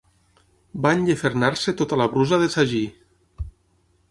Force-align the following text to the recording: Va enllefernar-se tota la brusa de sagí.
Va 0.85 0.93
enllefernar-se 0.97 1.75
tota 1.83 2.01
la 2.03 2.09
brusa 2.15 2.41
de 2.45 2.49
sagí. 2.57 2.85